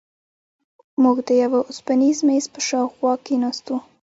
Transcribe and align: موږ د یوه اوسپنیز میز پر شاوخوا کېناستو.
موږ 1.03 1.17
د 1.27 1.29
یوه 1.43 1.59
اوسپنیز 1.67 2.17
میز 2.27 2.45
پر 2.53 2.61
شاوخوا 2.69 3.13
کېناستو. 3.25 3.75